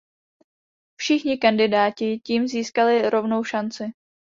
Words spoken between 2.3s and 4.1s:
získali rovnou šanci.